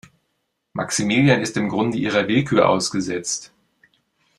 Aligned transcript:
Maximilian 0.73 1.41
ist 1.43 1.57
im 1.57 1.69
Grunde 1.69 1.95
ihrer 1.99 2.27
Willkür 2.27 2.67
ausgesetzt. 2.67 3.51